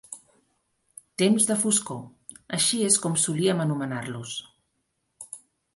[1.23, 2.01] Temps de foscor,
[2.59, 4.37] així és com solíem anomenar-los.